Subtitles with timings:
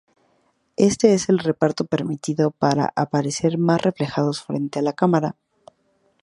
[0.77, 5.35] Este es el reparto permitido para a "aparecer más relajados" frente a la cámara.